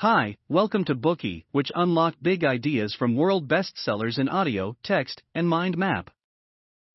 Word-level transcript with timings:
Hi, 0.00 0.38
welcome 0.48 0.86
to 0.86 0.94
Bookey, 0.94 1.44
which 1.52 1.70
unlock 1.74 2.14
big 2.22 2.42
ideas 2.42 2.94
from 2.94 3.16
world 3.16 3.46
bestsellers 3.46 4.18
in 4.18 4.30
audio, 4.30 4.74
text, 4.82 5.22
and 5.34 5.46
mind 5.46 5.76
map. 5.76 6.08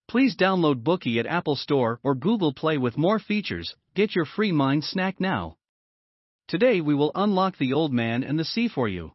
Please 0.07 0.35
download 0.35 0.81
Bookey 0.81 1.19
at 1.19 1.27
Apple 1.27 1.55
Store 1.55 1.99
or 2.01 2.15
Google 2.15 2.51
Play 2.51 2.79
with 2.79 2.97
more 2.97 3.19
features. 3.19 3.75
Get 3.93 4.15
your 4.15 4.25
free 4.25 4.51
mind 4.51 4.83
snack 4.85 5.19
now. 5.19 5.55
Today 6.47 6.81
we 6.81 6.95
will 6.95 7.11
unlock 7.13 7.59
The 7.59 7.73
Old 7.73 7.93
Man 7.93 8.23
and 8.23 8.39
the 8.39 8.43
Sea 8.43 8.67
for 8.67 8.87
you. 8.87 9.11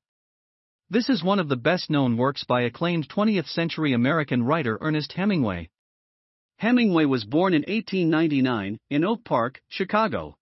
This 0.89 1.09
is 1.09 1.25
one 1.25 1.41
of 1.41 1.49
the 1.49 1.57
best 1.57 1.91
known 1.91 2.17
works 2.17 2.45
by 2.45 2.61
acclaimed 2.61 3.09
20th 3.09 3.49
century 3.49 3.93
American 3.93 4.45
writer 4.45 4.79
Ernest 4.81 5.15
Hemingway. 5.15 5.69
Hemingway 6.59 7.07
was 7.07 7.25
born 7.25 7.55
in 7.55 7.63
1899 7.63 8.79
in 8.89 9.05
Oak 9.05 9.25
Park, 9.25 9.61
Chicago. 9.69 10.37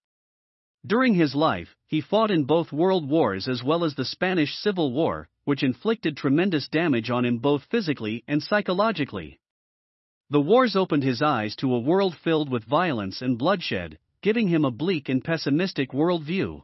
During 0.86 1.14
his 1.14 1.34
life, 1.34 1.74
he 1.88 2.02
fought 2.02 2.30
in 2.30 2.44
both 2.44 2.70
world 2.70 3.08
wars 3.08 3.48
as 3.48 3.64
well 3.64 3.82
as 3.82 3.94
the 3.94 4.04
Spanish 4.04 4.54
Civil 4.54 4.92
War, 4.92 5.26
which 5.44 5.62
inflicted 5.62 6.16
tremendous 6.16 6.68
damage 6.68 7.08
on 7.08 7.24
him 7.24 7.38
both 7.38 7.64
physically 7.64 8.22
and 8.28 8.42
psychologically. 8.42 9.40
The 10.28 10.40
wars 10.40 10.76
opened 10.76 11.02
his 11.02 11.22
eyes 11.22 11.56
to 11.56 11.74
a 11.74 11.80
world 11.80 12.14
filled 12.14 12.50
with 12.50 12.64
violence 12.64 13.22
and 13.22 13.38
bloodshed, 13.38 13.98
giving 14.20 14.48
him 14.48 14.66
a 14.66 14.70
bleak 14.70 15.08
and 15.08 15.24
pessimistic 15.24 15.92
worldview. 15.92 16.62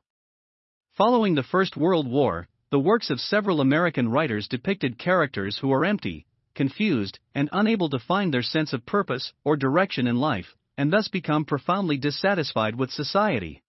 Following 0.93 1.35
the 1.35 1.43
First 1.43 1.75
World 1.75 2.07
War, 2.07 2.47
the 2.71 2.79
works 2.79 3.09
of 3.09 3.19
several 3.19 3.63
American 3.63 4.11
writers 4.11 4.47
depicted 4.47 4.99
characters 4.99 5.57
who 5.57 5.73
are 5.73 5.87
empty, 5.87 6.27
confused, 6.55 7.19
and 7.35 7.49
unable 7.51 7.89
to 7.89 7.99
find 7.99 8.35
their 8.35 8.43
sense 8.43 8.75
of 8.75 8.85
purpose 8.85 9.33
or 9.43 9.57
direction 9.57 10.07
in 10.07 10.17
life, 10.17 10.55
and 10.77 10.93
thus 10.93 11.09
become 11.09 11.47
profoundly 11.47 11.97
dissatisfied 11.97 12.77
with 12.77 12.91
society. 12.91 13.63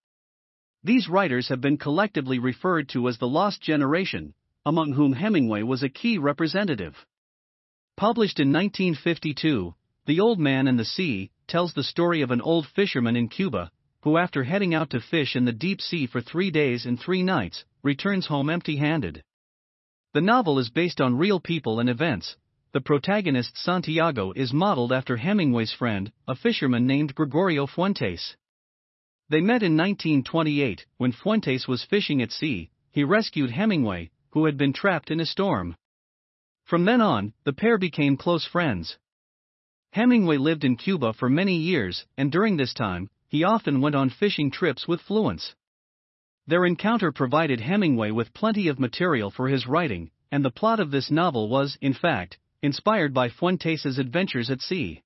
These 0.85 1.09
writers 1.09 1.47
have 1.47 1.61
been 1.61 1.79
collectively 1.79 2.37
referred 2.37 2.89
to 2.89 3.07
as 3.07 3.17
the 3.17 3.27
Lost 3.27 3.59
Generation, 3.59 4.35
among 4.67 4.93
whom 4.93 5.13
Hemingway 5.13 5.63
was 5.63 5.81
a 5.81 5.89
key 5.89 6.19
representative. 6.19 7.07
Published 7.97 8.39
in 8.39 8.53
1952, 8.53 9.73
The 10.05 10.19
Old 10.19 10.37
Man 10.37 10.67
and 10.67 10.77
the 10.77 10.85
Sea 10.85 11.31
tells 11.47 11.73
the 11.73 11.83
story 11.83 12.21
of 12.21 12.29
an 12.29 12.39
old 12.39 12.67
fisherman 12.67 13.15
in 13.15 13.29
Cuba 13.29 13.71
who, 14.01 14.17
after 14.17 14.43
heading 14.43 14.75
out 14.75 14.91
to 14.91 15.01
fish 15.01 15.35
in 15.35 15.45
the 15.45 15.51
deep 15.51 15.81
sea 15.81 16.05
for 16.05 16.21
three 16.21 16.51
days 16.51 16.85
and 16.85 16.99
three 16.99 17.23
nights, 17.23 17.65
returns 17.81 18.27
home 18.27 18.51
empty 18.51 18.75
handed. 18.75 19.23
The 20.13 20.21
novel 20.21 20.59
is 20.59 20.69
based 20.69 21.01
on 21.01 21.17
real 21.17 21.39
people 21.39 21.79
and 21.79 21.89
events. 21.89 22.37
The 22.73 22.81
protagonist 22.81 23.57
Santiago 23.57 24.33
is 24.35 24.53
modeled 24.53 24.93
after 24.93 25.17
Hemingway's 25.17 25.73
friend, 25.73 26.11
a 26.27 26.35
fisherman 26.35 26.85
named 26.85 27.15
Gregorio 27.15 27.65
Fuentes. 27.65 28.35
They 29.27 29.41
met 29.41 29.63
in 29.63 29.75
1928 29.75 30.85
when 30.97 31.11
Fuentes 31.11 31.67
was 31.67 31.83
fishing 31.83 32.21
at 32.21 32.31
sea, 32.31 32.69
he 32.91 33.03
rescued 33.03 33.49
Hemingway, 33.49 34.11
who 34.31 34.45
had 34.45 34.55
been 34.55 34.71
trapped 34.71 35.09
in 35.09 35.19
a 35.19 35.25
storm. 35.25 35.75
From 36.63 36.85
then 36.85 37.01
on, 37.01 37.33
the 37.43 37.53
pair 37.53 37.77
became 37.79 38.17
close 38.17 38.45
friends. 38.45 38.97
Hemingway 39.91 40.37
lived 40.37 40.63
in 40.63 40.75
Cuba 40.75 41.13
for 41.13 41.29
many 41.29 41.57
years, 41.57 42.05
and 42.17 42.31
during 42.31 42.57
this 42.57 42.73
time, 42.73 43.09
he 43.27 43.43
often 43.43 43.81
went 43.81 43.95
on 43.95 44.09
fishing 44.09 44.51
trips 44.51 44.87
with 44.87 45.01
Fuentes. 45.01 45.55
Their 46.45 46.65
encounter 46.65 47.11
provided 47.11 47.61
Hemingway 47.61 48.11
with 48.11 48.33
plenty 48.33 48.67
of 48.67 48.79
material 48.79 49.31
for 49.31 49.47
his 49.47 49.65
writing, 49.65 50.11
and 50.31 50.45
the 50.45 50.51
plot 50.51 50.79
of 50.79 50.91
this 50.91 51.09
novel 51.09 51.49
was, 51.49 51.77
in 51.81 51.93
fact, 51.93 52.37
inspired 52.61 53.13
by 53.13 53.29
Fuentes' 53.29 53.97
adventures 53.97 54.51
at 54.51 54.61
sea. 54.61 55.01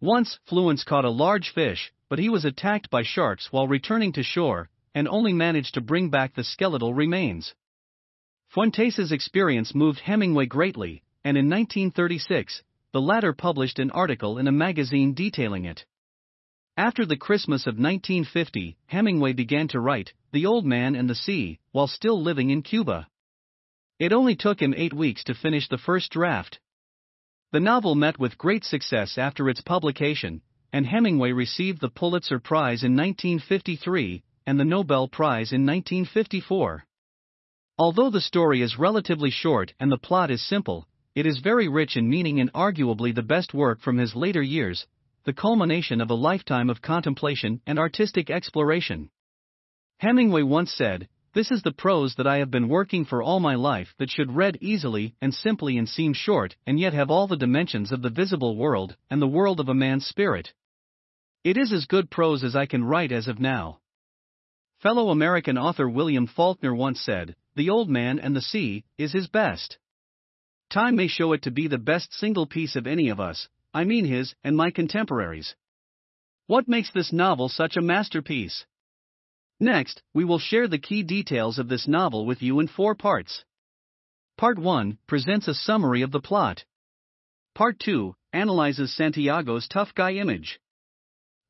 Once, 0.00 0.38
Fuentes 0.46 0.84
caught 0.84 1.04
a 1.04 1.10
large 1.10 1.50
fish, 1.50 1.92
but 2.12 2.18
he 2.18 2.28
was 2.28 2.44
attacked 2.44 2.90
by 2.90 3.02
sharks 3.02 3.50
while 3.50 3.66
returning 3.66 4.12
to 4.12 4.22
shore, 4.22 4.68
and 4.94 5.08
only 5.08 5.32
managed 5.32 5.72
to 5.72 5.80
bring 5.80 6.10
back 6.10 6.34
the 6.34 6.44
skeletal 6.44 6.92
remains. 6.92 7.54
Fuentes' 8.48 9.10
experience 9.10 9.74
moved 9.74 9.98
Hemingway 10.00 10.44
greatly, 10.44 11.02
and 11.24 11.38
in 11.38 11.48
1936, 11.48 12.62
the 12.92 13.00
latter 13.00 13.32
published 13.32 13.78
an 13.78 13.90
article 13.92 14.36
in 14.36 14.46
a 14.46 14.52
magazine 14.52 15.14
detailing 15.14 15.64
it. 15.64 15.86
After 16.76 17.06
the 17.06 17.16
Christmas 17.16 17.62
of 17.62 17.78
1950, 17.78 18.76
Hemingway 18.88 19.32
began 19.32 19.68
to 19.68 19.80
write 19.80 20.12
The 20.32 20.44
Old 20.44 20.66
Man 20.66 20.94
and 20.94 21.08
the 21.08 21.14
Sea 21.14 21.60
while 21.70 21.86
still 21.86 22.22
living 22.22 22.50
in 22.50 22.60
Cuba. 22.60 23.08
It 23.98 24.12
only 24.12 24.36
took 24.36 24.60
him 24.60 24.74
eight 24.76 24.92
weeks 24.92 25.24
to 25.24 25.34
finish 25.34 25.66
the 25.66 25.78
first 25.78 26.12
draft. 26.12 26.60
The 27.52 27.60
novel 27.60 27.94
met 27.94 28.18
with 28.18 28.36
great 28.36 28.66
success 28.66 29.16
after 29.16 29.48
its 29.48 29.62
publication, 29.62 30.42
and 30.72 30.86
Hemingway 30.86 31.32
received 31.32 31.80
the 31.80 31.90
Pulitzer 31.90 32.38
Prize 32.38 32.82
in 32.82 32.96
1953 32.96 34.22
and 34.46 34.58
the 34.58 34.64
Nobel 34.64 35.06
Prize 35.06 35.52
in 35.52 35.66
1954. 35.66 36.84
Although 37.78 38.10
the 38.10 38.20
story 38.20 38.62
is 38.62 38.78
relatively 38.78 39.30
short 39.30 39.74
and 39.78 39.92
the 39.92 39.98
plot 39.98 40.30
is 40.30 40.46
simple, 40.46 40.86
it 41.14 41.26
is 41.26 41.40
very 41.40 41.68
rich 41.68 41.96
in 41.96 42.08
meaning 42.08 42.40
and 42.40 42.50
arguably 42.54 43.14
the 43.14 43.22
best 43.22 43.52
work 43.52 43.80
from 43.80 43.98
his 43.98 44.16
later 44.16 44.40
years, 44.40 44.86
the 45.24 45.32
culmination 45.34 46.00
of 46.00 46.10
a 46.10 46.14
lifetime 46.14 46.70
of 46.70 46.80
contemplation 46.80 47.60
and 47.66 47.78
artistic 47.78 48.30
exploration. 48.30 49.10
Hemingway 49.98 50.42
once 50.42 50.72
said, 50.72 51.06
This 51.34 51.50
is 51.50 51.62
the 51.62 51.72
prose 51.72 52.14
that 52.16 52.26
I 52.26 52.38
have 52.38 52.50
been 52.50 52.68
working 52.68 53.04
for 53.04 53.22
all 53.22 53.40
my 53.40 53.56
life 53.56 53.94
that 53.98 54.10
should 54.10 54.34
read 54.34 54.56
easily 54.62 55.14
and 55.20 55.34
simply 55.34 55.76
and 55.76 55.88
seem 55.88 56.14
short 56.14 56.56
and 56.66 56.80
yet 56.80 56.94
have 56.94 57.10
all 57.10 57.28
the 57.28 57.36
dimensions 57.36 57.92
of 57.92 58.00
the 58.00 58.10
visible 58.10 58.56
world 58.56 58.96
and 59.10 59.20
the 59.20 59.28
world 59.28 59.60
of 59.60 59.68
a 59.68 59.74
man's 59.74 60.06
spirit. 60.06 60.54
It 61.44 61.56
is 61.56 61.72
as 61.72 61.86
good 61.86 62.08
prose 62.08 62.44
as 62.44 62.54
I 62.54 62.66
can 62.66 62.84
write 62.84 63.10
as 63.10 63.26
of 63.26 63.40
now. 63.40 63.80
Fellow 64.78 65.10
American 65.10 65.58
author 65.58 65.88
William 65.88 66.28
Faulkner 66.28 66.72
once 66.72 67.00
said, 67.00 67.34
The 67.56 67.68
Old 67.68 67.90
Man 67.90 68.20
and 68.20 68.36
the 68.36 68.40
Sea 68.40 68.84
is 68.96 69.12
his 69.12 69.26
best. 69.26 69.78
Time 70.70 70.94
may 70.94 71.08
show 71.08 71.32
it 71.32 71.42
to 71.42 71.50
be 71.50 71.66
the 71.66 71.78
best 71.78 72.12
single 72.14 72.46
piece 72.46 72.76
of 72.76 72.86
any 72.86 73.08
of 73.08 73.18
us, 73.18 73.48
I 73.74 73.82
mean 73.82 74.04
his 74.04 74.36
and 74.44 74.56
my 74.56 74.70
contemporaries. 74.70 75.56
What 76.46 76.68
makes 76.68 76.92
this 76.92 77.12
novel 77.12 77.48
such 77.48 77.76
a 77.76 77.82
masterpiece? 77.82 78.64
Next, 79.58 80.02
we 80.14 80.24
will 80.24 80.38
share 80.38 80.68
the 80.68 80.78
key 80.78 81.02
details 81.02 81.58
of 81.58 81.68
this 81.68 81.88
novel 81.88 82.24
with 82.24 82.40
you 82.40 82.60
in 82.60 82.68
four 82.68 82.94
parts. 82.94 83.44
Part 84.36 84.58
1 84.58 84.98
presents 85.08 85.48
a 85.48 85.54
summary 85.54 86.02
of 86.02 86.12
the 86.12 86.20
plot. 86.20 86.64
Part 87.54 87.80
2 87.80 88.14
analyzes 88.32 88.94
Santiago's 88.94 89.66
tough 89.68 89.92
guy 89.94 90.12
image. 90.14 90.60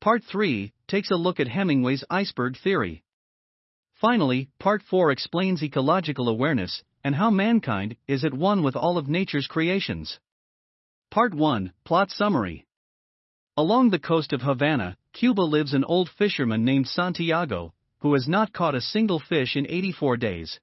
Part 0.03 0.25
3 0.25 0.73
takes 0.85 1.11
a 1.11 1.15
look 1.15 1.39
at 1.39 1.47
Hemingway's 1.47 2.03
iceberg 2.09 2.57
theory. 2.57 3.05
Finally, 3.93 4.49
Part 4.59 4.81
4 4.81 5.11
explains 5.11 5.63
ecological 5.63 6.27
awareness 6.27 6.83
and 7.05 7.15
how 7.15 7.29
mankind 7.29 7.95
is 8.05 8.25
at 8.25 8.33
one 8.33 8.63
with 8.63 8.75
all 8.75 8.97
of 8.97 9.07
nature's 9.07 9.47
creations. 9.47 10.19
Part 11.09 11.33
1 11.33 11.71
Plot 11.85 12.11
Summary 12.11 12.65
Along 13.55 13.91
the 13.91 13.97
coast 13.97 14.33
of 14.33 14.41
Havana, 14.41 14.97
Cuba 15.13 15.39
lives 15.39 15.73
an 15.73 15.85
old 15.85 16.09
fisherman 16.09 16.65
named 16.65 16.89
Santiago, 16.89 17.73
who 17.99 18.13
has 18.13 18.27
not 18.27 18.51
caught 18.51 18.75
a 18.75 18.81
single 18.81 19.21
fish 19.21 19.55
in 19.55 19.65
84 19.69 20.17
days. 20.17 20.59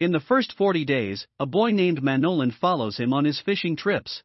In 0.00 0.10
the 0.10 0.18
first 0.18 0.54
40 0.54 0.84
days, 0.84 1.28
a 1.38 1.46
boy 1.46 1.70
named 1.70 2.02
Manolin 2.02 2.52
follows 2.52 2.96
him 2.96 3.12
on 3.12 3.26
his 3.26 3.40
fishing 3.40 3.76
trips. 3.76 4.24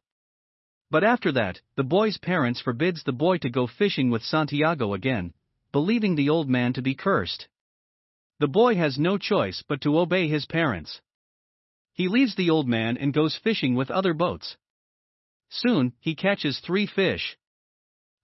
But 0.90 1.02
after 1.02 1.32
that, 1.32 1.60
the 1.74 1.84
boy's 1.84 2.16
parents 2.16 2.60
forbids 2.60 3.02
the 3.02 3.12
boy 3.12 3.38
to 3.38 3.50
go 3.50 3.66
fishing 3.66 4.10
with 4.10 4.22
Santiago 4.22 4.94
again, 4.94 5.34
believing 5.72 6.14
the 6.14 6.30
old 6.30 6.48
man 6.48 6.72
to 6.74 6.82
be 6.82 6.94
cursed. 6.94 7.48
The 8.38 8.48
boy 8.48 8.76
has 8.76 8.98
no 8.98 9.18
choice 9.18 9.64
but 9.66 9.80
to 9.80 9.98
obey 9.98 10.28
his 10.28 10.46
parents. 10.46 11.00
He 11.92 12.08
leaves 12.08 12.34
the 12.34 12.50
old 12.50 12.68
man 12.68 12.96
and 12.96 13.12
goes 13.12 13.36
fishing 13.36 13.74
with 13.74 13.90
other 13.90 14.14
boats. 14.14 14.56
Soon, 15.48 15.92
he 15.98 16.14
catches 16.14 16.60
three 16.60 16.86
fish. 16.86 17.36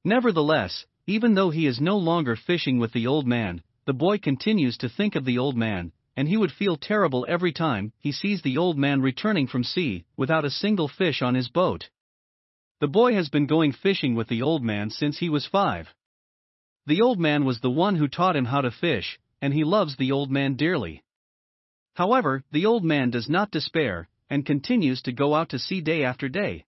Nevertheless, 0.05 0.87
even 1.07 1.35
though 1.35 1.51
he 1.51 1.67
is 1.67 1.81
no 1.81 1.97
longer 1.97 2.37
fishing 2.37 2.79
with 2.79 2.93
the 2.93 3.07
old 3.07 3.27
man, 3.27 3.63
the 3.87 3.95
boy 3.95 4.19
continues 4.19 4.77
to 4.79 4.89
think 4.89 5.17
of 5.17 5.25
the 5.25 5.39
old 5.39 5.57
man, 5.57 5.93
and 6.17 6.29
he 6.29 6.37
would 6.37 6.53
feel 6.53 6.77
terrible 6.77 7.27
every 7.29 7.53
time 7.53 7.93
he 7.99 8.13
sees 8.13 8.43
the 8.43 8.59
old 8.59 8.79
man 8.79 9.01
returning 9.01 9.49
from 9.49 9.65
sea 9.65 10.05
without 10.17 10.45
a 10.45 10.51
single 10.51 10.87
fish 10.89 11.23
on 11.23 11.35
his 11.35 11.49
boat. 11.49 11.89
The 12.83 12.89
boy 12.89 13.15
has 13.15 13.29
been 13.29 13.47
going 13.47 13.71
fishing 13.71 14.17
with 14.17 14.27
the 14.27 14.43
old 14.43 14.65
man 14.65 14.91
since 14.91 15.19
he 15.19 15.29
was 15.29 15.47
five. 15.47 15.95
The 16.85 17.01
old 17.01 17.21
man 17.21 17.45
was 17.45 17.61
the 17.61 17.71
one 17.71 17.95
who 17.95 18.09
taught 18.09 18.35
him 18.35 18.47
how 18.47 18.61
to 18.61 18.73
fish, 18.73 19.21
and 19.41 19.55
he 19.55 19.63
loves 19.63 19.95
the 19.95 20.11
old 20.11 20.33
man 20.33 20.57
dearly. 20.57 21.05
However, 21.95 22.43
the 22.51 22.67
old 22.67 22.83
man 22.83 23.11
does 23.11 23.29
not 23.29 23.53
despair, 23.53 24.09
and 24.29 24.45
continues 24.45 25.01
to 25.03 25.13
go 25.13 25.37
out 25.37 25.51
to 25.51 25.61
sea 25.61 25.81
day 25.81 26.03
after 26.03 26.29
day. 26.29 26.65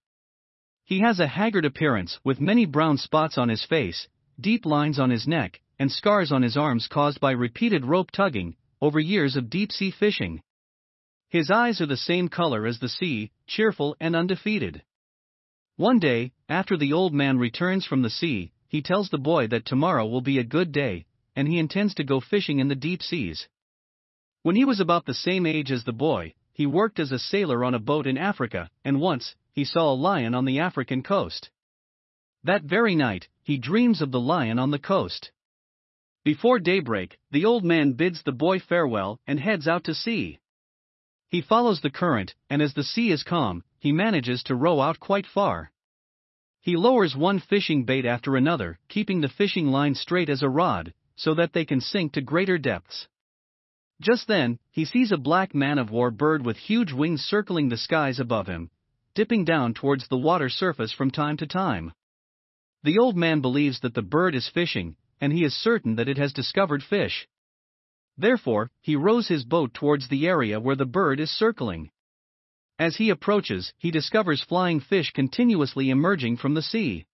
He 0.84 1.00
has 1.00 1.19
a 1.19 1.26
haggard 1.26 1.64
appearance 1.64 2.20
with 2.22 2.40
many 2.40 2.64
brown 2.64 2.96
spots 2.96 3.37
on 3.37 3.49
his 3.49 3.64
face, 3.64 4.06
deep 4.38 4.64
lines 4.64 5.00
on 5.00 5.10
his 5.10 5.26
neck, 5.26 5.60
and 5.81 5.90
scars 5.90 6.31
on 6.31 6.43
his 6.43 6.56
arms 6.56 6.87
caused 6.87 7.19
by 7.19 7.32
repeated 7.32 7.84
rope 7.84 8.12
tugging 8.12 8.55
over 8.81 9.00
years 9.00 9.34
of 9.34 9.50
deep 9.50 9.72
sea 9.72 9.90
fishing. 9.90 10.44
His 11.28 11.50
eyes 11.50 11.81
are 11.81 11.87
the 11.87 11.96
same 11.96 12.28
color 12.28 12.67
as 12.67 12.78
the 12.78 12.88
sea, 12.88 13.32
cheerful 13.49 13.96
and 13.99 14.14
undefeated. 14.14 14.84
One 15.76 15.99
day, 15.99 16.31
after 16.49 16.76
the 16.76 16.93
old 16.93 17.12
man 17.12 17.37
returns 17.37 17.85
from 17.85 18.03
the 18.03 18.11
sea, 18.11 18.53
he 18.69 18.81
tells 18.81 19.09
the 19.09 19.19
boy 19.19 19.49
that 19.49 19.65
tomorrow 19.65 20.06
will 20.06 20.21
be 20.21 20.38
a 20.38 20.44
good 20.44 20.71
day, 20.71 21.05
and 21.35 21.49
he 21.49 21.59
intends 21.59 21.94
to 21.94 22.05
go 22.05 22.21
fishing 22.21 22.61
in 22.61 22.69
the 22.69 22.76
deep 22.76 23.03
seas. 23.03 23.49
When 24.43 24.55
he 24.55 24.65
was 24.65 24.79
about 24.79 25.05
the 25.05 25.15
same 25.15 25.47
age 25.47 25.73
as 25.73 25.82
the 25.82 25.93
boy, 25.93 26.35
he 26.53 26.65
worked 26.65 27.00
as 27.00 27.11
a 27.11 27.19
sailor 27.19 27.65
on 27.65 27.75
a 27.75 27.81
boat 27.81 28.06
in 28.06 28.17
Africa, 28.17 28.71
and 28.85 29.00
once, 29.00 29.35
he 29.50 29.65
saw 29.65 29.93
a 29.93 29.94
lion 29.94 30.32
on 30.32 30.44
the 30.44 30.61
African 30.61 31.03
coast. 31.03 31.50
That 32.44 32.62
very 32.62 32.94
night, 32.94 33.27
he 33.43 33.59
dreams 33.59 34.00
of 34.00 34.12
the 34.12 34.20
lion 34.20 34.61
on 34.61 34.70
the 34.70 34.79
coast. 34.79 35.32
Before 36.23 36.61
daybreak, 36.61 37.19
the 37.32 37.47
old 37.47 37.65
man 37.65 37.94
bids 37.94 38.23
the 38.23 38.32
boy 38.32 38.61
farewell 38.61 39.19
and 39.27 39.41
heads 39.41 39.67
out 39.67 39.82
to 39.85 39.94
sea. 39.94 40.38
He 41.31 41.41
follows 41.41 41.81
the 41.81 41.91
current, 41.91 42.37
and 42.49 42.62
as 42.62 42.75
the 42.75 42.85
sea 42.85 43.11
is 43.11 43.25
calm, 43.25 43.65
he 43.84 43.92
manages 43.92 44.42
to 44.42 44.54
row 44.54 44.81
out 44.81 44.98
quite 44.98 45.26
far. 45.26 45.70
He 46.62 46.75
lowers 46.75 47.14
one 47.14 47.38
fishing 47.38 47.84
bait 47.84 48.06
after 48.06 48.34
another, 48.34 48.78
keeping 48.88 49.20
the 49.20 49.28
fishing 49.28 49.66
line 49.66 49.94
straight 49.94 50.31
as 50.31 50.42
a 50.42 50.48
rod, 50.48 50.94
so 51.16 51.34
that 51.34 51.52
they 51.52 51.66
can 51.66 51.82
sink 51.82 52.14
to 52.14 52.22
greater 52.22 52.56
depths. 52.56 53.08
Just 54.00 54.26
then, 54.26 54.58
he 54.70 54.86
sees 54.86 55.12
a 55.12 55.19
black 55.19 55.54
man 55.54 55.76
of 55.78 55.90
war 55.90 56.10
bird 56.10 56.46
with 56.46 56.56
huge 56.56 56.94
wings 56.94 57.20
circling 57.20 57.69
the 57.69 57.76
skies 57.76 58.19
above 58.19 58.46
him, 58.46 58.70
dipping 59.14 59.44
down 59.44 59.75
towards 59.75 60.08
the 60.08 60.16
water 60.16 60.48
surface 60.48 60.92
from 60.92 61.10
time 61.10 61.36
to 61.36 61.46
time. 61.46 61.92
The 62.84 62.98
old 62.98 63.19
man 63.19 63.42
believes 63.42 63.81
that 63.81 63.92
the 63.92 64.00
bird 64.16 64.34
is 64.34 64.48
fishing, 64.48 64.96
and 65.20 65.31
he 65.31 65.44
is 65.44 65.52
certain 65.52 65.96
that 65.96 66.08
it 66.08 66.16
has 66.16 66.32
discovered 66.32 66.82
fish. 66.82 67.28
Therefore, 68.16 68.70
he 68.81 68.96
rows 68.96 69.28
his 69.28 69.44
boat 69.44 69.75
towards 69.75 70.08
the 70.08 70.26
area 70.26 70.58
where 70.58 70.76
the 70.76 70.86
bird 70.86 71.20
is 71.20 71.31
circling. 71.31 71.90
As 72.79 72.97
he 72.97 73.11
approaches, 73.11 73.73
he 73.79 73.91
discovers 73.91 74.43
flying 74.43 74.81
fish 74.81 75.12
continuously 75.12 75.91
emerging 75.91 76.38
from 76.38 76.55
the 76.55 76.62
sea. 76.62 77.06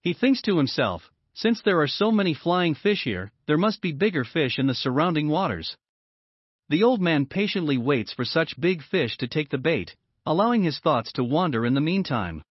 He 0.00 0.14
thinks 0.14 0.40
to 0.42 0.56
himself, 0.56 1.10
since 1.34 1.60
there 1.60 1.80
are 1.80 1.86
so 1.86 2.10
many 2.10 2.32
flying 2.32 2.74
fish 2.74 3.04
here, 3.04 3.30
there 3.46 3.58
must 3.58 3.82
be 3.82 3.92
bigger 3.92 4.24
fish 4.24 4.58
in 4.58 4.66
the 4.66 4.74
surrounding 4.74 5.28
waters. 5.28 5.76
The 6.70 6.82
old 6.82 7.00
man 7.00 7.26
patiently 7.26 7.76
waits 7.76 8.12
for 8.12 8.24
such 8.24 8.58
big 8.60 8.82
fish 8.82 9.18
to 9.18 9.28
take 9.28 9.50
the 9.50 9.58
bait, 9.58 9.96
allowing 10.24 10.62
his 10.62 10.78
thoughts 10.78 11.12
to 11.12 11.24
wander 11.24 11.66
in 11.66 11.74
the 11.74 11.80
meantime. 11.80 12.42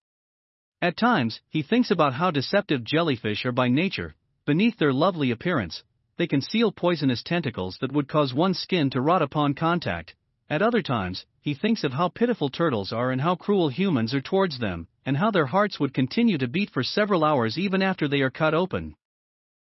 At 0.82 0.98
times, 0.98 1.42
he 1.50 1.64
thinks 1.64 1.90
about 1.90 2.14
how 2.14 2.30
deceptive 2.30 2.84
jellyfish 2.84 3.46
are 3.46 3.52
by 3.52 3.70
nature, 3.70 4.16
beneath 4.46 4.78
their 4.78 4.94
lovely 4.94 5.32
appearance, 5.32 5.84
they 6.18 6.28
conceal 6.28 6.72
poisonous 6.72 7.24
tentacles 7.24 7.78
that 7.80 7.92
would 7.92 8.08
cause 8.08 8.34
one's 8.34 8.60
skin 8.60 8.90
to 8.92 9.02
rot 9.02 9.22
upon 9.22 9.56
contact. 9.56 10.16
At 10.50 10.64
other 10.64 10.82
times, 10.82 11.26
he 11.42 11.54
thinks 11.54 11.84
of 11.84 11.94
how 11.94 12.10
pitiful 12.10 12.50
turtles 12.50 12.92
are 12.92 13.12
and 13.12 13.22
how 13.22 13.36
cruel 13.36 13.70
humans 13.70 14.16
are 14.16 14.22
towards 14.22 14.58
them, 14.58 14.88
and 15.06 15.16
how 15.16 15.30
their 15.30 15.46
hearts 15.46 15.80
would 15.80 15.94
continue 15.94 16.40
to 16.40 16.48
beat 16.48 16.72
for 16.72 16.82
several 16.82 17.24
hours 17.24 17.58
even 17.60 17.84
after 17.84 18.08
they 18.08 18.22
are 18.22 18.32
cut 18.32 18.56
open. 18.56 18.96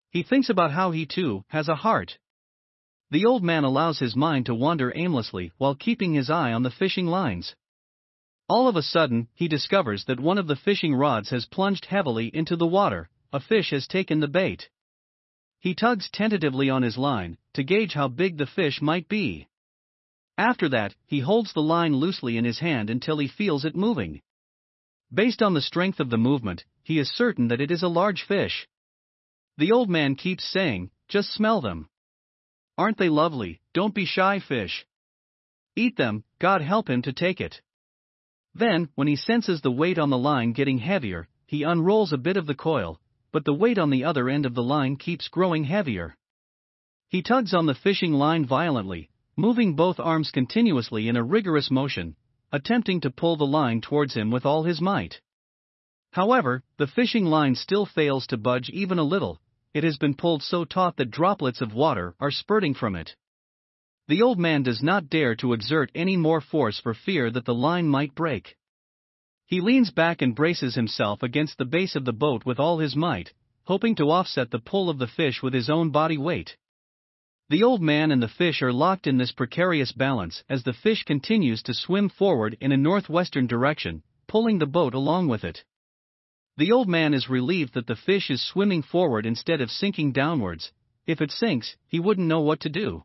He 0.09 0.21
thinks 0.21 0.49
about 0.49 0.71
how 0.71 0.91
he 0.91 1.05
too 1.05 1.45
has 1.47 1.69
a 1.69 1.75
heart. 1.75 2.17
The 3.09 3.25
old 3.25 3.41
man 3.41 3.63
allows 3.63 3.99
his 3.99 4.17
mind 4.17 4.47
to 4.47 4.55
wander 4.55 4.91
aimlessly 4.95 5.53
while 5.57 5.75
keeping 5.75 6.13
his 6.13 6.29
eye 6.29 6.51
on 6.51 6.63
the 6.63 6.71
fishing 6.71 7.07
lines. 7.07 7.55
All 8.49 8.67
of 8.67 8.75
a 8.75 8.83
sudden, 8.83 9.29
he 9.33 9.47
discovers 9.47 10.03
that 10.05 10.19
one 10.19 10.37
of 10.37 10.47
the 10.47 10.57
fishing 10.57 10.93
rods 10.93 11.29
has 11.29 11.45
plunged 11.45 11.85
heavily 11.85 12.27
into 12.33 12.57
the 12.57 12.67
water, 12.67 13.09
a 13.31 13.39
fish 13.39 13.69
has 13.69 13.87
taken 13.87 14.19
the 14.19 14.27
bait. 14.27 14.69
He 15.57 15.73
tugs 15.73 16.09
tentatively 16.11 16.69
on 16.69 16.83
his 16.83 16.97
line 16.97 17.37
to 17.53 17.63
gauge 17.63 17.93
how 17.93 18.09
big 18.09 18.37
the 18.37 18.45
fish 18.45 18.81
might 18.81 19.07
be. 19.07 19.47
After 20.37 20.67
that, 20.69 20.95
he 21.05 21.19
holds 21.19 21.53
the 21.53 21.61
line 21.61 21.95
loosely 21.95 22.37
in 22.37 22.45
his 22.45 22.59
hand 22.59 22.89
until 22.89 23.17
he 23.17 23.27
feels 23.27 23.63
it 23.63 23.75
moving. 23.75 24.21
Based 25.13 25.41
on 25.41 25.53
the 25.53 25.61
strength 25.61 25.99
of 25.99 26.09
the 26.09 26.17
movement, 26.17 26.65
he 26.83 26.99
is 26.99 27.09
certain 27.09 27.47
that 27.47 27.61
it 27.61 27.71
is 27.71 27.83
a 27.83 27.87
large 27.87 28.23
fish. 28.23 28.67
The 29.57 29.71
old 29.71 29.89
man 29.89 30.15
keeps 30.15 30.43
saying, 30.43 30.91
Just 31.07 31.33
smell 31.33 31.61
them. 31.61 31.89
Aren't 32.77 32.97
they 32.97 33.09
lovely? 33.09 33.61
Don't 33.73 33.95
be 33.95 34.05
shy, 34.05 34.39
fish. 34.39 34.85
Eat 35.77 35.95
them, 35.95 36.25
God 36.39 36.61
help 36.61 36.89
him 36.89 37.01
to 37.03 37.13
take 37.13 37.39
it. 37.39 37.61
Then, 38.53 38.89
when 38.95 39.07
he 39.07 39.15
senses 39.15 39.61
the 39.61 39.71
weight 39.71 39.97
on 39.97 40.09
the 40.09 40.17
line 40.17 40.51
getting 40.51 40.79
heavier, 40.79 41.27
he 41.45 41.63
unrolls 41.63 42.11
a 42.11 42.17
bit 42.17 42.37
of 42.37 42.45
the 42.45 42.55
coil, 42.55 42.99
but 43.31 43.45
the 43.45 43.53
weight 43.53 43.77
on 43.77 43.89
the 43.89 44.03
other 44.03 44.29
end 44.29 44.45
of 44.45 44.55
the 44.55 44.63
line 44.63 44.97
keeps 44.97 45.27
growing 45.29 45.65
heavier. 45.65 46.17
He 47.09 47.21
tugs 47.21 47.53
on 47.53 47.65
the 47.65 47.75
fishing 47.75 48.13
line 48.13 48.45
violently, 48.45 49.09
moving 49.37 49.75
both 49.75 49.99
arms 49.99 50.31
continuously 50.31 51.07
in 51.07 51.17
a 51.17 51.23
rigorous 51.23 51.69
motion, 51.69 52.15
attempting 52.51 53.01
to 53.01 53.09
pull 53.11 53.35
the 53.35 53.45
line 53.45 53.81
towards 53.81 54.13
him 54.13 54.31
with 54.31 54.45
all 54.45 54.63
his 54.63 54.79
might. 54.79 55.19
However, 56.11 56.63
the 56.77 56.87
fishing 56.87 57.25
line 57.25 57.55
still 57.55 57.85
fails 57.85 58.25
to 58.27 58.37
budge 58.37 58.69
even 58.69 58.99
a 58.99 59.03
little, 59.03 59.41
it 59.73 59.83
has 59.83 59.97
been 59.97 60.15
pulled 60.15 60.41
so 60.41 60.63
taut 60.63 60.95
that 60.95 61.11
droplets 61.11 61.59
of 61.59 61.73
water 61.73 62.15
are 62.19 62.31
spurting 62.31 62.73
from 62.73 62.95
it. 62.95 63.15
The 64.07 64.21
old 64.21 64.39
man 64.39 64.63
does 64.63 64.81
not 64.81 65.09
dare 65.09 65.35
to 65.35 65.51
exert 65.51 65.91
any 65.93 66.15
more 66.15 66.39
force 66.39 66.79
for 66.79 66.93
fear 66.93 67.29
that 67.31 67.43
the 67.43 67.53
line 67.53 67.87
might 67.87 68.15
break. 68.15 68.55
He 69.47 69.59
leans 69.59 69.91
back 69.91 70.21
and 70.21 70.33
braces 70.33 70.75
himself 70.75 71.21
against 71.23 71.57
the 71.57 71.65
base 71.65 71.95
of 71.95 72.05
the 72.05 72.13
boat 72.13 72.45
with 72.45 72.59
all 72.59 72.79
his 72.79 72.95
might, 72.95 73.33
hoping 73.65 73.95
to 73.95 74.11
offset 74.11 74.51
the 74.51 74.59
pull 74.59 74.89
of 74.89 74.97
the 74.97 75.07
fish 75.07 75.43
with 75.43 75.53
his 75.53 75.69
own 75.69 75.89
body 75.89 76.17
weight. 76.17 76.55
The 77.47 77.61
old 77.61 77.79
man 77.79 78.11
and 78.11 78.23
the 78.23 78.27
fish 78.27 78.63
are 78.63 78.73
locked 78.73 79.05
in 79.05 79.17
this 79.17 79.31
precarious 79.31 79.91
balance 79.91 80.43
as 80.49 80.63
the 80.63 80.73
fish 80.73 81.03
continues 81.03 81.61
to 81.63 81.75
swim 81.75 82.09
forward 82.09 82.57
in 82.59 82.71
a 82.71 82.77
northwestern 82.77 83.45
direction, 83.45 84.01
pulling 84.27 84.57
the 84.57 84.65
boat 84.65 84.95
along 84.95 85.27
with 85.27 85.43
it. 85.43 85.63
The 86.57 86.71
old 86.71 86.87
man 86.89 87.13
is 87.13 87.29
relieved 87.29 87.75
that 87.75 87.85
the 87.85 87.95
fish 87.95 88.31
is 88.31 88.41
swimming 88.41 88.81
forward 88.81 89.27
instead 89.27 89.61
of 89.61 89.69
sinking 89.69 90.11
downwards, 90.11 90.71
if 91.05 91.21
it 91.21 91.29
sinks, 91.29 91.75
he 91.85 91.99
wouldn't 91.99 92.27
know 92.27 92.41
what 92.41 92.61
to 92.61 92.69
do. 92.69 93.03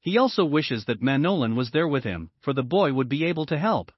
He 0.00 0.18
also 0.18 0.44
wishes 0.44 0.84
that 0.84 1.00
Manolin 1.00 1.56
was 1.56 1.70
there 1.70 1.88
with 1.88 2.04
him, 2.04 2.30
for 2.40 2.52
the 2.52 2.62
boy 2.62 2.92
would 2.92 3.08
be 3.08 3.24
able 3.24 3.46
to 3.46 3.58
help. 3.58 3.90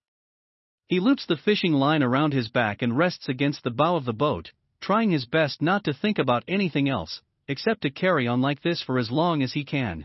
He 0.87 1.00
loops 1.00 1.26
the 1.26 1.37
fishing 1.37 1.72
line 1.72 2.04
around 2.04 2.32
his 2.32 2.49
back 2.49 2.81
and 2.81 2.96
rests 2.96 3.28
against 3.28 3.64
the 3.64 3.72
bow 3.72 3.96
of 3.96 4.04
the 4.04 4.12
boat, 4.12 4.52
trying 4.81 5.11
his 5.11 5.26
best 5.26 5.61
not 5.61 5.82
to 5.82 5.93
think 5.93 6.20
about 6.20 6.44
anything 6.46 6.88
else, 6.88 7.22
except 7.49 7.83
to 7.83 7.91
carry 7.91 8.29
on 8.29 8.41
like 8.41 8.62
this 8.62 8.83
for 8.83 8.99
as 8.99 9.11
long 9.11 9.43
as 9.43 9.53
he 9.55 9.65
can. 9.65 10.05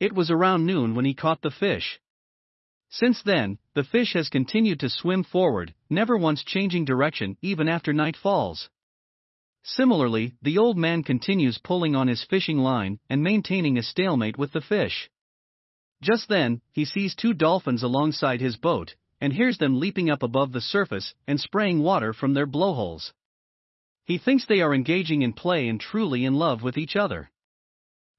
It 0.00 0.12
was 0.12 0.30
around 0.30 0.64
noon 0.64 0.94
when 0.94 1.04
he 1.04 1.14
caught 1.14 1.42
the 1.42 1.50
fish. 1.50 2.00
Since 2.90 3.22
then, 3.22 3.58
the 3.74 3.84
fish 3.84 4.12
has 4.12 4.28
continued 4.28 4.80
to 4.80 4.88
swim 4.88 5.24
forward, 5.24 5.74
never 5.90 6.16
once 6.16 6.44
changing 6.44 6.84
direction 6.84 7.36
even 7.42 7.68
after 7.68 7.92
night 7.92 8.16
falls. 8.16 8.70
Similarly, 9.64 10.34
the 10.42 10.58
old 10.58 10.76
man 10.76 11.02
continues 11.02 11.58
pulling 11.58 11.96
on 11.96 12.06
his 12.06 12.22
fishing 12.22 12.58
line 12.58 13.00
and 13.08 13.22
maintaining 13.22 13.78
a 13.78 13.82
stalemate 13.82 14.38
with 14.38 14.52
the 14.52 14.60
fish. 14.60 15.10
Just 16.02 16.28
then, 16.28 16.60
he 16.70 16.84
sees 16.84 17.14
two 17.14 17.32
dolphins 17.32 17.82
alongside 17.82 18.40
his 18.40 18.56
boat, 18.56 18.94
and 19.20 19.32
hears 19.32 19.56
them 19.56 19.80
leaping 19.80 20.10
up 20.10 20.22
above 20.22 20.52
the 20.52 20.60
surface 20.60 21.14
and 21.26 21.40
spraying 21.40 21.82
water 21.82 22.12
from 22.12 22.34
their 22.34 22.46
blowholes. 22.46 23.14
He 24.04 24.18
thinks 24.18 24.46
they 24.46 24.60
are 24.60 24.74
engaging 24.74 25.22
in 25.22 25.32
play 25.32 25.68
and 25.68 25.80
truly 25.80 26.24
in 26.24 26.34
love 26.34 26.62
with 26.62 26.76
each 26.76 26.96
other. 26.96 27.30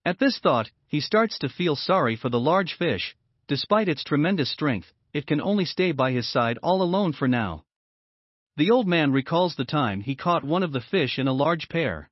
At 0.04 0.20
this 0.20 0.40
thought, 0.40 0.72
he 0.88 1.00
starts 1.00 1.40
to 1.40 1.50
feel 1.50 1.76
sorry 1.76 2.16
for 2.16 2.30
the 2.30 2.40
large 2.40 2.74
fish, 2.74 3.16
Despite 3.48 3.88
its 3.88 4.04
tremendous 4.04 4.50
strength, 4.50 4.92
it 5.14 5.28
can 5.28 5.40
only 5.40 5.66
stay 5.66 5.92
by 5.92 6.12
his 6.12 6.28
side 6.28 6.58
all 6.64 6.82
alone 6.82 7.14
for 7.14 7.28
now. 7.28 7.64
The 8.58 8.72
old 8.72 8.88
man 8.88 9.12
recalls 9.12 9.56
the 9.56 9.66
time 9.66 10.02
he 10.02 10.16
caught 10.16 10.44
one 10.44 10.64
of 10.64 10.72
the 10.72 10.82
fish 10.82 11.20
in 11.20 11.28
a 11.28 11.34
large 11.34 11.70
pair. 11.70 12.10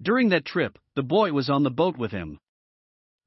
During 0.00 0.30
that 0.30 0.44
trip, 0.44 0.80
the 0.96 1.04
boy 1.04 1.32
was 1.32 1.48
on 1.48 1.62
the 1.62 1.70
boat 1.70 1.96
with 1.96 2.10
him. 2.10 2.40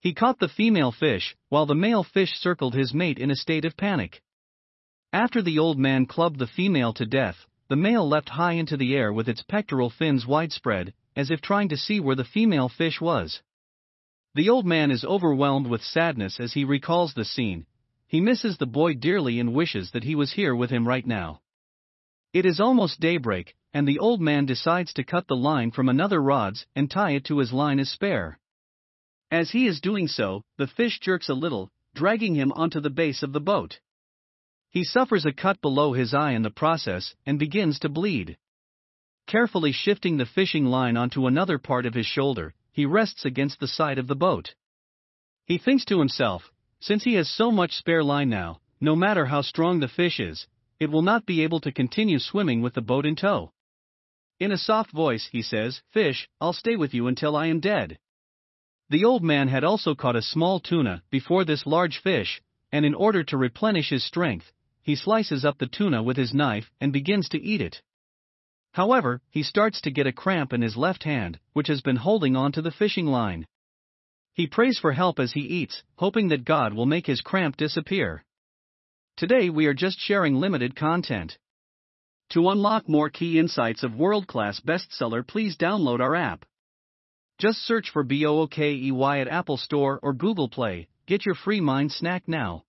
He 0.01 0.13
caught 0.13 0.39
the 0.39 0.49
female 0.49 0.91
fish, 0.91 1.37
while 1.47 1.65
the 1.65 1.73
male 1.73 2.03
fish 2.03 2.33
circled 2.37 2.75
his 2.75 2.93
mate 2.93 3.17
in 3.17 3.31
a 3.31 3.35
state 3.35 3.63
of 3.63 3.77
panic. 3.77 4.21
After 5.13 5.41
the 5.41 5.57
old 5.59 5.79
man 5.79 6.05
clubbed 6.05 6.39
the 6.39 6.47
female 6.47 6.91
to 6.95 7.05
death, 7.05 7.45
the 7.67 7.75
male 7.75 8.07
leapt 8.07 8.29
high 8.29 8.53
into 8.53 8.77
the 8.77 8.95
air 8.95 9.11
with 9.11 9.27
its 9.27 9.41
pectoral 9.41 9.89
fins 9.89 10.25
widespread, 10.25 10.93
as 11.15 11.31
if 11.31 11.41
trying 11.41 11.69
to 11.69 11.77
see 11.77 11.99
where 11.99 12.15
the 12.15 12.23
female 12.23 12.69
fish 12.69 13.01
was. 13.01 13.41
The 14.35 14.49
old 14.49 14.65
man 14.65 14.91
is 14.91 15.05
overwhelmed 15.05 15.67
with 15.67 15.81
sadness 15.81 16.39
as 16.39 16.53
he 16.53 16.63
recalls 16.65 17.13
the 17.13 17.25
scene. 17.25 17.65
He 18.07 18.21
misses 18.21 18.57
the 18.57 18.67
boy 18.67 18.93
dearly 18.93 19.39
and 19.39 19.53
wishes 19.53 19.91
that 19.91 20.03
he 20.03 20.13
was 20.13 20.33
here 20.33 20.55
with 20.55 20.69
him 20.69 20.87
right 20.87 21.05
now. 21.05 21.41
It 22.33 22.45
is 22.45 22.59
almost 22.59 22.99
daybreak, 22.99 23.55
and 23.73 23.87
the 23.87 23.99
old 23.99 24.21
man 24.21 24.45
decides 24.45 24.93
to 24.93 25.03
cut 25.03 25.27
the 25.27 25.35
line 25.35 25.71
from 25.71 25.89
another 25.89 26.21
rod's 26.21 26.65
and 26.75 26.91
tie 26.91 27.11
it 27.11 27.25
to 27.25 27.39
his 27.39 27.53
line 27.53 27.79
as 27.79 27.89
spare. 27.89 28.39
As 29.31 29.51
he 29.51 29.65
is 29.65 29.81
doing 29.81 30.07
so, 30.07 30.43
the 30.57 30.67
fish 30.67 30.99
jerks 30.99 31.29
a 31.29 31.33
little, 31.33 31.71
dragging 31.95 32.35
him 32.35 32.51
onto 32.51 32.79
the 32.79 32.89
base 32.89 33.23
of 33.23 33.33
the 33.33 33.39
boat. 33.39 33.79
He 34.75 34.83
suffers 34.83 35.25
a 35.25 35.31
cut 35.31 35.61
below 35.61 35.93
his 35.93 36.13
eye 36.13 36.33
in 36.33 36.41
the 36.41 36.49
process 36.49 37.15
and 37.25 37.39
begins 37.39 37.79
to 37.79 37.87
bleed. 37.87 38.35
Carefully 39.25 39.71
shifting 39.71 40.17
the 40.17 40.25
fishing 40.25 40.65
line 40.65 40.97
onto 40.97 41.27
another 41.27 41.57
part 41.57 41.85
of 41.85 41.93
his 41.93 42.05
shoulder, 42.05 42.53
he 42.73 42.85
rests 42.85 43.23
against 43.23 43.61
the 43.61 43.69
side 43.69 43.97
of 43.97 44.07
the 44.07 44.17
boat. 44.17 44.53
He 45.45 45.57
thinks 45.57 45.85
to 45.85 45.99
himself, 45.99 46.51
since 46.81 47.05
he 47.05 47.13
has 47.13 47.29
so 47.29 47.51
much 47.51 47.71
spare 47.71 48.03
line 48.03 48.27
now, 48.27 48.59
no 48.81 48.97
matter 48.97 49.27
how 49.27 49.43
strong 49.43 49.79
the 49.79 49.87
fish 49.87 50.19
is, 50.19 50.45
it 50.77 50.91
will 50.91 51.03
not 51.03 51.25
be 51.25 51.41
able 51.41 51.61
to 51.61 51.71
continue 51.71 52.19
swimming 52.19 52.61
with 52.61 52.73
the 52.73 52.81
boat 52.81 53.05
in 53.05 53.15
tow. 53.15 53.53
In 54.41 54.51
a 54.51 54.57
soft 54.57 54.91
voice, 54.91 55.29
he 55.31 55.41
says, 55.41 55.83
Fish, 55.93 56.27
I'll 56.41 56.51
stay 56.51 56.75
with 56.75 56.93
you 56.93 57.07
until 57.07 57.37
I 57.37 57.45
am 57.45 57.61
dead. 57.61 57.97
The 58.89 59.05
old 59.05 59.23
man 59.23 59.47
had 59.47 59.63
also 59.63 59.95
caught 59.95 60.17
a 60.17 60.21
small 60.21 60.59
tuna 60.59 61.01
before 61.09 61.45
this 61.45 61.65
large 61.65 62.01
fish, 62.01 62.41
and 62.73 62.85
in 62.85 62.93
order 62.93 63.23
to 63.23 63.37
replenish 63.37 63.89
his 63.89 64.03
strength, 64.03 64.51
he 64.85 64.95
slices 64.95 65.43
up 65.43 65.57
the 65.57 65.65
tuna 65.65 66.03
with 66.03 66.15
his 66.15 66.31
knife 66.31 66.71
and 66.79 66.93
begins 66.93 67.27
to 67.27 67.41
eat 67.41 67.59
it. 67.59 67.81
However, 68.71 69.19
he 69.31 69.41
starts 69.41 69.81
to 69.81 69.89
get 69.89 70.05
a 70.05 70.13
cramp 70.13 70.53
in 70.53 70.61
his 70.61 70.77
left 70.77 71.03
hand, 71.05 71.39
which 71.53 71.69
has 71.69 71.81
been 71.81 71.95
holding 71.95 72.35
on 72.35 72.51
to 72.51 72.61
the 72.61 72.69
fishing 72.71 73.07
line. 73.07 73.47
He 74.35 74.45
prays 74.45 74.77
for 74.77 74.91
help 74.91 75.19
as 75.19 75.33
he 75.33 75.39
eats, 75.39 75.81
hoping 75.95 76.27
that 76.27 76.45
God 76.45 76.75
will 76.75 76.85
make 76.85 77.07
his 77.07 77.21
cramp 77.21 77.57
disappear. 77.57 78.23
Today 79.17 79.49
we 79.49 79.65
are 79.65 79.73
just 79.73 79.99
sharing 79.99 80.35
limited 80.35 80.75
content. 80.75 81.39
To 82.33 82.49
unlock 82.49 82.87
more 82.87 83.09
key 83.09 83.39
insights 83.39 83.81
of 83.81 83.95
world 83.95 84.27
class 84.27 84.59
bestseller, 84.59 85.25
please 85.25 85.57
download 85.57 85.99
our 85.99 86.15
app. 86.15 86.45
Just 87.39 87.65
search 87.65 87.89
for 87.89 88.03
BOOKEY 88.03 88.91
at 89.19 89.27
Apple 89.27 89.57
Store 89.57 89.99
or 90.03 90.13
Google 90.13 90.49
Play. 90.49 90.89
Get 91.07 91.25
your 91.25 91.35
free 91.35 91.61
mind 91.61 91.91
snack 91.91 92.27
now. 92.27 92.65